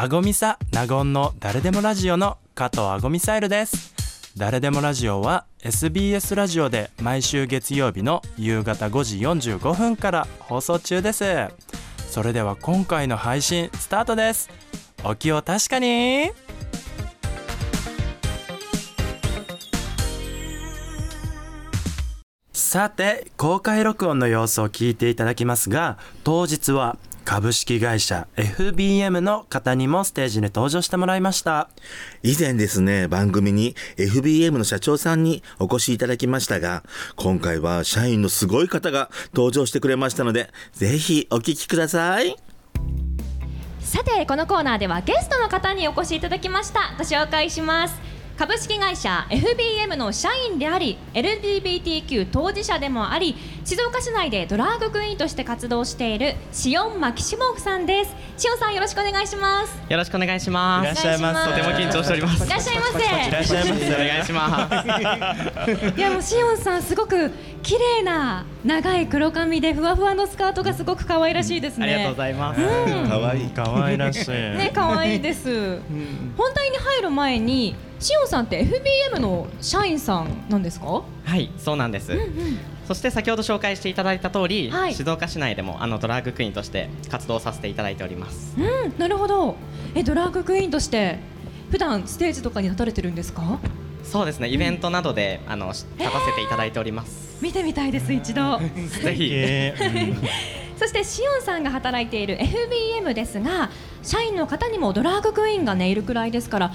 [0.00, 4.32] アゴミサナゴンの誰でもラジオの加藤アゴミサイルです。
[4.36, 9.18] 誰でもラジオは SBS ラジオで毎週月曜日の夕方5時
[9.56, 11.24] 45分から放送中です。
[12.08, 14.48] それでは今回の配信スタートです。
[15.02, 16.30] お気を確かに。
[22.52, 31.68] さて公開録音の様子を聞いていただきますが当日は株式会社 FBM の方にもステージに登場してもらいました。
[32.22, 36.84] 以前ですね、番組に FBM の社長さんにお越しいただきましたが、
[37.16, 42.34] 今回は社員のすごい方が登場してくれましたので、ぜひお聞きください。
[43.80, 46.94] さてこのコーナーではゲストの方にお越しいただきました。
[46.96, 60.84] ご紹介します株式会社 FBM の社員であり LGBTQ 当事者でもあり静岡市内でドラァグクイーンとして活動しているシオン・マキシモフさんですシオンさんよろしくお願いしますよろしくお願いします。
[60.84, 62.46] いらっしゃいませとても緊張しております。
[62.46, 65.96] いらっしゃいませいらっしゃいませお願いします。
[65.98, 72.60] いやもうシオンさんすごく綺麗な長い黒髪でふわふわのスカートがすごく可愛らしいですねありがとうございます。
[72.60, 73.50] うんかわいい。
[73.50, 75.80] 可愛らしい、ね可愛いです
[76.36, 80.86] 本題に入る前にシオンさんって FBM の社員さんなんですか？
[81.24, 82.12] はい、そうなんです。
[82.86, 88.56] そして先ほど紹介していただいた通り、はい静岡市内でもあのドラッグクイーンとして活動させていただいております。
[88.56, 89.56] うんなるほど
[89.94, 91.18] えドラッグクイーンとして
[91.70, 93.58] 普段ステージとかに立たれてるんですか？
[94.04, 97.27] そうですね、イベントなどであの立たせていただいております。
[97.40, 98.58] 見てみたいです一度。
[99.02, 99.32] ぜひ。
[100.78, 103.68] そしてシオンさんが働いている FBM ですが
[104.02, 106.72] 社員の方にもドラッグクイーンがねいるくらいですから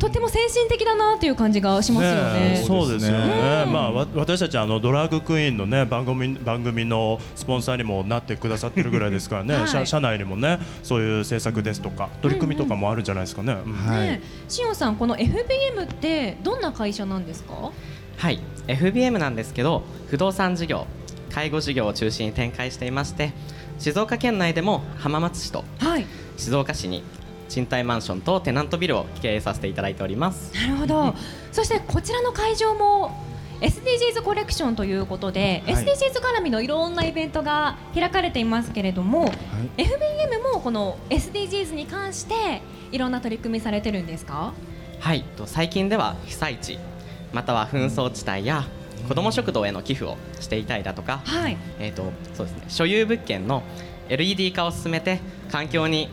[0.00, 2.58] とっても先進的だなという感じがしますよね。
[2.60, 2.64] え。
[2.66, 3.62] そうですよね。
[3.66, 3.72] うん。
[3.72, 9.54] まあわ私たちあのドラッグクイーンのね番組番組のスポンサーにもなってくださってるぐらいですからね。
[9.56, 9.68] はい。
[9.68, 13.56] 社社内にもねそういう政策ですとか取り組みとかもあるんじゃないですかね。
[13.64, 13.86] うん。
[14.00, 17.70] ねシオンさんこの FBM ってどんな会社なんですか？
[18.16, 20.86] はい、FBM なんですけど、不動産事業、
[21.30, 23.32] 介護事業を中心に展開していまして、
[23.78, 26.06] 静岡県内でも浜松市とはい
[26.38, 27.02] 静岡市に
[27.48, 30.52] 賃貸マンションとテナントビルを経営させていただいております。
[30.54, 31.14] なるほど。
[31.52, 33.12] そしてこちらの会場も
[33.60, 39.30] SDGs コレクションということで、はい SDGs 絡みのいろんなイベントが開かれていますけれども、
[39.76, 42.62] FBM もこの SDGs に関して
[42.92, 44.52] いろんな取り組みされてるんですか？
[45.00, 46.78] はい、と最近では被災地
[47.32, 48.64] または紛争地帯や
[49.08, 51.56] 子ども食堂への寄付をしていたりだとか、はい。
[51.78, 53.62] えー、とそうですね、所有物件の
[54.08, 55.20] LED 化を進めて
[55.50, 56.08] 環境に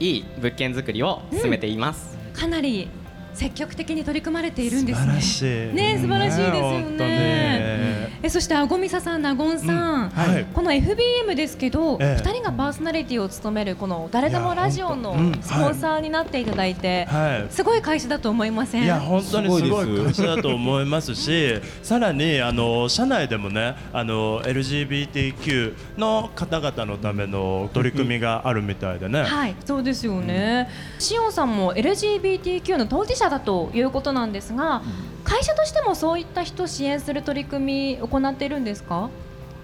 [0.00, 2.16] いい物件作りを進めています。
[2.34, 2.88] かなり
[3.34, 5.06] 積極的に取り組まれているんですね。
[5.06, 5.74] 素晴らしい。
[5.74, 6.98] ね素晴らしいですよね
[8.32, 10.46] そしてあごみささん、なごんさん、うんはい。
[10.54, 12.22] この FBM ですけど、ええ。
[12.24, 17.52] 二人がパーソナリティを務めるこの誰でもラジオのスポンサーになっていただいて、はい。
[17.52, 18.84] すごい会社だと思いません？
[18.84, 30.70] いや本当にすごい会社だと思いますし さらにあの社内でもねあの LGBTQ の方々のための取り組みがあるみたいでね、はい、そうですよね。
[30.98, 34.80] しおんさんも LGBTQ の当事者だということなんですが、
[35.32, 39.08] 会社としてもそういった人を支援する取り組み行っているんですか？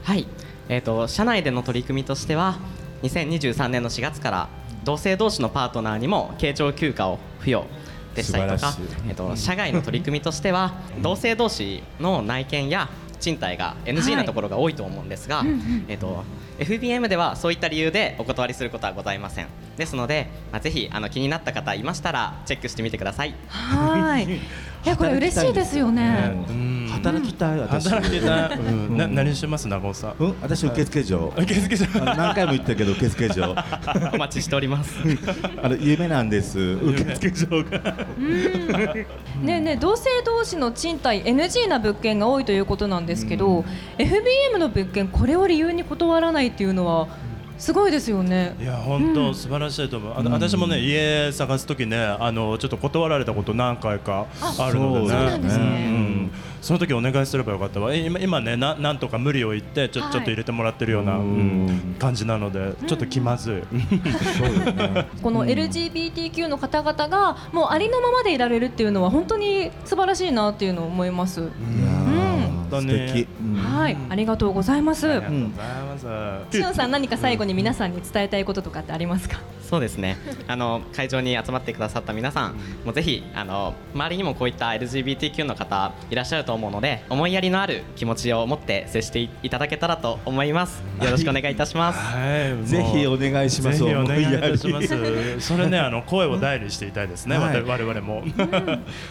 [0.02, 0.26] はい、
[0.70, 2.58] えー、と社内での取り組みとしては
[3.02, 4.48] 2023年の4月から
[4.84, 7.66] 同性同士のパートナーにも慶長休暇を付与
[8.14, 8.74] でしたりとか
[9.08, 12.88] えー、と社外の取り組みとしては同性同士の内見や
[13.20, 15.84] 賃貸が NG なところが多いと思うんですが、うんうん。
[15.88, 16.24] えー、と
[16.58, 19.46] FBM ではそういった理由でお断りすることはございません。
[19.76, 23.34] ですので、まあ、ぜひあの気になった方いましたらチェックしてみてください。
[23.48, 24.24] はい。
[24.84, 26.32] いやこれ嬉しいですよね。
[26.48, 27.88] うん働きたい私。
[27.88, 30.22] 働きたい、うん、な何してます長尾さん？
[30.22, 31.32] うん、私受付嬢。
[31.38, 33.54] 受付嬢何回も言ったけど受付嬢。
[34.14, 34.97] お待ちしております
[35.62, 36.59] あの夢なんです。
[36.59, 37.78] 受付嬢が。
[38.19, 39.06] ね
[39.47, 43.65] えねえ同性同士の賃貸 NG な物件が多いということなんですけど、
[43.98, 47.09] FBM の物件これを理由に断らないっていうのは
[47.58, 48.54] すごいですよね。
[48.60, 55.09] いや本当素晴らしいと思う、あ私もね家探す時ねあのちょっと断られたこと何回かあるのでね。
[55.09, 55.65] そうなんですね。
[55.65, 56.30] うん。
[56.60, 57.94] その時お願いすればよかったわ。
[57.94, 60.12] え今今ねななんとか無理を言ってちょ,、はい。
[60.12, 61.21] ちょっと入れてもらってるような、うん。
[61.21, 61.24] う
[61.72, 63.62] ん感じなのでちょっと気まずい、
[64.38, 65.09] そうですね。
[65.22, 71.41] この LGBTQ の方々がもうありのままでいられるっていうのは本当に素晴らしいなっていうのを思います。
[71.41, 71.48] いや
[72.76, 73.28] うんー素敵。
[73.41, 73.54] うん。
[73.56, 75.06] はい、ありがとうございます。
[75.09, 76.06] ありがとうございます。
[76.06, 79.41] ますしおんさん何か最後に皆さんに伝えたいこととかってありますか？
[79.62, 80.16] そうですね。
[80.47, 82.53] あの会場に集まってくださった皆さん
[82.84, 90.82] もうぜひあの周りにもこういった LGBTQ の方いらっしゃると思うので思いやりのある気持ちを持って接していただけたらと思います。
[91.03, 92.71] よろしくお願いいたします。
[92.71, 95.41] ぜひお願いしますぜひお願いいたします。
[95.41, 97.62] それねあの声を代理していたいですね、はい。
[97.62, 98.22] 我々も、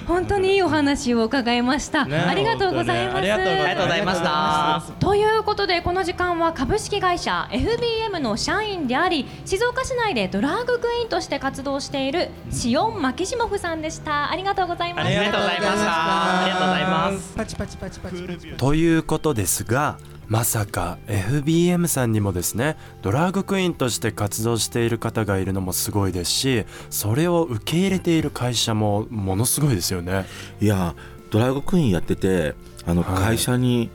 [0.08, 2.18] 本当にいいお話を伺いました、ね。
[2.18, 4.82] ありがとうございますありがとうございました。
[5.00, 14.32] ということでこの時間は株式会社 FBM の社員であり静岡市内でドラァグクイーンとして活動しているシオン・マキシモフさんでした。
[14.32, 16.44] ありがとうございましたありがとうございました。
[16.44, 17.34] ありがとうございます。
[17.36, 19.98] パチパチパチパチパチということですが
[20.28, 30.26] まさか FBM さんにもですねドラァグクイーンとして活動している方がいるのもすごいですしそれを受け入れている会社もものすごいですよね。
[30.60, 30.96] いや
[31.30, 33.24] ドラァグクイーンやっててあのはい。
[33.24, 33.90] 会社に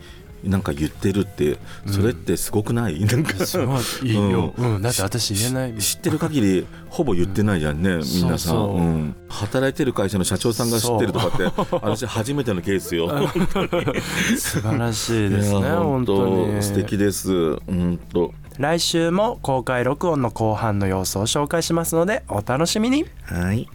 [0.45, 1.57] なんか言ってるって、
[1.87, 2.99] それってすごくない？
[3.07, 4.83] なんかすごいいいよ、うん。
[4.83, 8.29] だって私言えない知ってる限りほぼ言ってないじゃんね、みん。
[8.29, 8.77] なさそうそう。
[8.79, 9.15] うん。
[9.29, 11.45] 働いてる会社の社長さんが知ってるとかって
[11.81, 13.09] 私初めてのケースよ。
[14.37, 16.61] 素晴らしいですね本当に。
[16.61, 17.55] 素敵です。
[17.67, 23.07] 本当来週も公開録音の後半の様子を紹介しますのでお楽しみに。
[23.23, 23.69] はい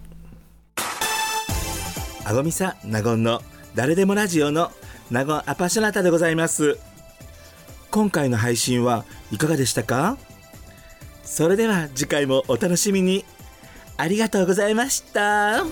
[2.28, 3.42] あごみさ納言の
[3.74, 4.70] 誰でもラジオの
[5.10, 6.78] ナゴンアパショナタでございます。
[7.90, 10.18] 今回の配信はいかがでしたか？
[11.24, 13.24] それでは次回もお楽しみに。
[13.96, 15.64] ありがとうございました。